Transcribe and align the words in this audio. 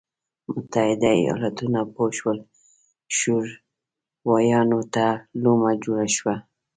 متحده 0.53 1.09
ایالتونه 1.21 1.79
پوه 1.93 2.09
شول 2.19 2.39
شورویانو 3.17 4.79
ته 4.93 5.07
لومه 5.43 5.71
جوړه 5.83 6.05
شوه. 6.15 6.35